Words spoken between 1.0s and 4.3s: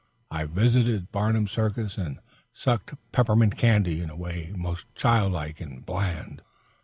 Barnum's circus and sucked peppermint candy in a